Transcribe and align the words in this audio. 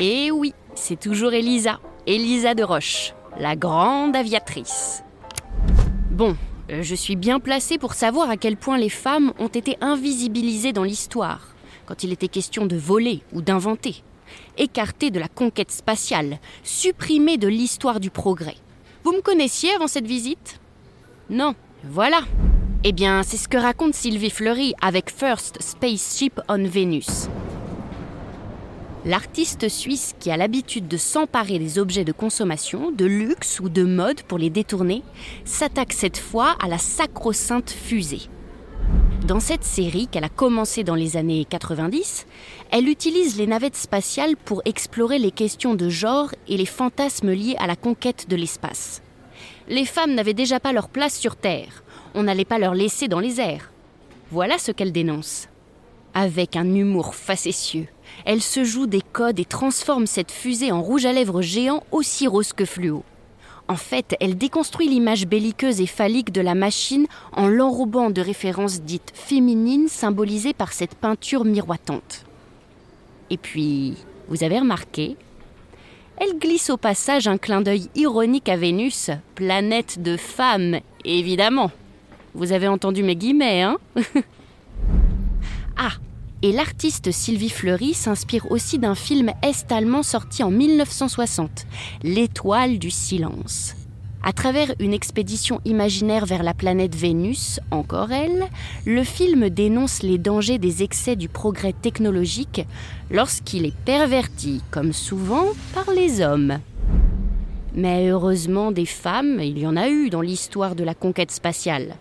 Et 0.00 0.32
oui, 0.32 0.52
c'est 0.74 0.98
toujours 0.98 1.34
Elisa, 1.34 1.78
Elisa 2.06 2.54
de 2.54 2.64
Roche, 2.64 3.14
la 3.38 3.54
grande 3.54 4.16
aviatrice. 4.16 5.04
Bon, 6.10 6.36
euh, 6.70 6.82
je 6.82 6.96
suis 6.96 7.14
bien 7.14 7.38
placée 7.38 7.78
pour 7.78 7.94
savoir 7.94 8.28
à 8.28 8.36
quel 8.36 8.56
point 8.56 8.76
les 8.76 8.88
femmes 8.88 9.32
ont 9.38 9.46
été 9.48 9.76
invisibilisées 9.80 10.72
dans 10.72 10.82
l'histoire, 10.82 11.54
quand 11.86 12.02
il 12.02 12.12
était 12.12 12.26
question 12.26 12.66
de 12.66 12.76
voler 12.76 13.22
ou 13.32 13.40
d'inventer, 13.40 14.02
écartées 14.58 15.12
de 15.12 15.20
la 15.20 15.28
conquête 15.28 15.70
spatiale, 15.70 16.38
supprimées 16.64 17.38
de 17.38 17.48
l'histoire 17.48 18.00
du 18.00 18.10
progrès. 18.10 18.56
Vous 19.04 19.12
me 19.12 19.22
connaissiez 19.22 19.74
avant 19.74 19.86
cette 19.86 20.08
visite? 20.08 20.58
Non, 21.30 21.54
voilà. 21.84 22.22
Eh 22.82 22.92
bien, 22.92 23.22
c'est 23.22 23.36
ce 23.36 23.48
que 23.48 23.56
raconte 23.56 23.94
Sylvie 23.94 24.30
Fleury 24.30 24.74
avec 24.82 25.08
First 25.08 25.62
Spaceship 25.62 26.40
on 26.48 26.64
Venus. 26.64 27.28
L'artiste 29.06 29.68
suisse 29.68 30.14
qui 30.18 30.30
a 30.30 30.38
l'habitude 30.38 30.88
de 30.88 30.96
s'emparer 30.96 31.58
des 31.58 31.78
objets 31.78 32.04
de 32.04 32.12
consommation, 32.12 32.90
de 32.90 33.04
luxe 33.04 33.60
ou 33.60 33.68
de 33.68 33.82
mode 33.82 34.22
pour 34.22 34.38
les 34.38 34.48
détourner, 34.48 35.02
s'attaque 35.44 35.92
cette 35.92 36.16
fois 36.16 36.56
à 36.58 36.68
la 36.68 36.78
sacro-sainte 36.78 37.70
fusée. 37.70 38.30
Dans 39.26 39.40
cette 39.40 39.64
série 39.64 40.06
qu'elle 40.06 40.24
a 40.24 40.30
commencée 40.30 40.84
dans 40.84 40.94
les 40.94 41.18
années 41.18 41.44
90, 41.44 42.26
elle 42.70 42.88
utilise 42.88 43.36
les 43.36 43.46
navettes 43.46 43.76
spatiales 43.76 44.36
pour 44.36 44.62
explorer 44.64 45.18
les 45.18 45.30
questions 45.30 45.74
de 45.74 45.90
genre 45.90 46.30
et 46.48 46.56
les 46.56 46.64
fantasmes 46.64 47.32
liés 47.32 47.56
à 47.58 47.66
la 47.66 47.76
conquête 47.76 48.26
de 48.30 48.36
l'espace. 48.36 49.02
Les 49.68 49.84
femmes 49.84 50.14
n'avaient 50.14 50.32
déjà 50.32 50.60
pas 50.60 50.72
leur 50.72 50.88
place 50.88 51.18
sur 51.18 51.36
Terre, 51.36 51.84
on 52.14 52.22
n'allait 52.22 52.46
pas 52.46 52.58
leur 52.58 52.74
laisser 52.74 53.08
dans 53.08 53.20
les 53.20 53.38
airs. 53.38 53.70
Voilà 54.30 54.56
ce 54.56 54.72
qu'elle 54.72 54.92
dénonce. 54.92 55.48
Avec 56.16 56.54
un 56.54 56.72
humour 56.72 57.16
facétieux, 57.16 57.88
elle 58.24 58.40
se 58.40 58.62
joue 58.62 58.86
des 58.86 59.00
codes 59.00 59.40
et 59.40 59.44
transforme 59.44 60.06
cette 60.06 60.30
fusée 60.30 60.70
en 60.70 60.80
rouge 60.80 61.06
à 61.06 61.12
lèvres 61.12 61.42
géant 61.42 61.82
aussi 61.90 62.28
rose 62.28 62.52
que 62.52 62.64
fluo. 62.64 63.02
En 63.66 63.74
fait, 63.74 64.14
elle 64.20 64.38
déconstruit 64.38 64.88
l'image 64.88 65.26
belliqueuse 65.26 65.80
et 65.80 65.86
phallique 65.86 66.30
de 66.30 66.40
la 66.40 66.54
machine 66.54 67.08
en 67.32 67.48
l'enrobant 67.48 68.10
de 68.10 68.20
références 68.20 68.82
dites 68.82 69.10
féminines 69.12 69.88
symbolisées 69.88 70.52
par 70.52 70.72
cette 70.72 70.94
peinture 70.94 71.44
miroitante. 71.44 72.24
Et 73.30 73.36
puis, 73.36 73.96
vous 74.28 74.44
avez 74.44 74.60
remarqué 74.60 75.16
Elle 76.18 76.38
glisse 76.38 76.70
au 76.70 76.76
passage 76.76 77.26
un 77.26 77.38
clin 77.38 77.60
d'œil 77.60 77.88
ironique 77.96 78.48
à 78.48 78.56
Vénus, 78.56 79.10
planète 79.34 80.00
de 80.00 80.16
femmes, 80.16 80.78
évidemment. 81.04 81.72
Vous 82.34 82.52
avez 82.52 82.68
entendu 82.68 83.02
mes 83.02 83.16
guillemets, 83.16 83.62
hein? 83.62 83.78
Ah, 85.76 85.90
et 86.44 86.52
l'artiste 86.52 87.10
Sylvie 87.10 87.48
Fleury 87.48 87.94
s'inspire 87.94 88.52
aussi 88.52 88.78
d'un 88.78 88.94
film 88.94 89.32
est-allemand 89.42 90.02
sorti 90.02 90.42
en 90.42 90.50
1960, 90.50 91.64
L'étoile 92.02 92.78
du 92.78 92.90
silence. 92.90 93.74
À 94.22 94.34
travers 94.34 94.74
une 94.78 94.92
expédition 94.92 95.62
imaginaire 95.64 96.26
vers 96.26 96.42
la 96.42 96.52
planète 96.52 96.94
Vénus, 96.94 97.60
encore 97.70 98.12
elle, 98.12 98.44
le 98.84 99.04
film 99.04 99.48
dénonce 99.48 100.02
les 100.02 100.18
dangers 100.18 100.58
des 100.58 100.82
excès 100.82 101.16
du 101.16 101.30
progrès 101.30 101.72
technologique 101.72 102.66
lorsqu'il 103.10 103.64
est 103.64 103.76
perverti, 103.86 104.60
comme 104.70 104.92
souvent, 104.92 105.46
par 105.72 105.94
les 105.94 106.20
hommes. 106.20 106.58
Mais 107.74 108.08
heureusement, 108.08 108.70
des 108.70 108.86
femmes, 108.86 109.40
il 109.40 109.58
y 109.58 109.66
en 109.66 109.76
a 109.76 109.88
eu 109.88 110.08
dans 110.08 110.20
l'histoire 110.20 110.76
de 110.76 110.84
la 110.84 110.94
conquête 110.94 111.32
spatiale. 111.32 111.96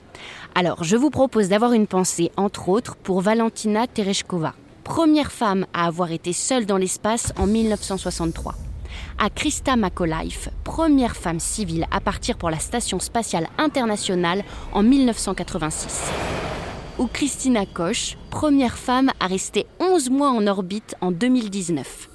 Alors, 0.53 0.83
je 0.83 0.95
vous 0.95 1.09
propose 1.09 1.49
d'avoir 1.49 1.73
une 1.73 1.87
pensée, 1.87 2.31
entre 2.37 2.69
autres, 2.69 2.95
pour 2.95 3.21
Valentina 3.21 3.87
Tereshkova, 3.87 4.53
première 4.83 5.31
femme 5.31 5.65
à 5.73 5.87
avoir 5.87 6.11
été 6.11 6.31
seule 6.31 6.67
dans 6.67 6.77
l'espace 6.77 7.33
en 7.37 7.47
1963. 7.47 8.53
À 9.17 9.31
Krista 9.31 9.75
McAuliffe, 9.75 10.49
première 10.63 11.15
femme 11.15 11.39
civile 11.39 11.87
à 11.89 11.99
partir 11.99 12.37
pour 12.37 12.51
la 12.51 12.59
Station 12.59 12.99
spatiale 12.99 13.47
internationale 13.57 14.43
en 14.73 14.83
1986. 14.83 16.11
Ou 16.99 17.07
Christina 17.07 17.65
Koch, 17.65 18.17
première 18.29 18.77
femme 18.77 19.09
à 19.19 19.25
rester 19.25 19.65
11 19.79 20.11
mois 20.11 20.29
en 20.29 20.45
orbite 20.45 20.95
en 21.01 21.11
2019. 21.11 22.12